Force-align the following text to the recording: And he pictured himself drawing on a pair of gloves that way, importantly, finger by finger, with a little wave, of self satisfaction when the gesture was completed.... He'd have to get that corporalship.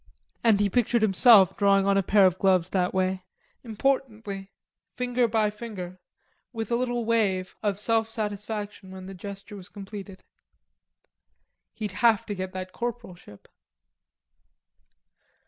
And 0.43 0.59
he 0.59 0.67
pictured 0.67 1.03
himself 1.03 1.55
drawing 1.55 1.85
on 1.85 1.95
a 1.95 2.01
pair 2.01 2.25
of 2.25 2.39
gloves 2.39 2.69
that 2.71 2.91
way, 2.91 3.23
importantly, 3.63 4.49
finger 4.97 5.27
by 5.27 5.51
finger, 5.51 5.99
with 6.51 6.71
a 6.71 6.75
little 6.75 7.05
wave, 7.05 7.55
of 7.61 7.79
self 7.79 8.09
satisfaction 8.09 8.89
when 8.89 9.05
the 9.05 9.13
gesture 9.13 9.55
was 9.55 9.69
completed.... 9.69 10.23
He'd 11.75 11.91
have 12.01 12.25
to 12.25 12.33
get 12.33 12.51
that 12.53 12.71
corporalship. 12.73 13.45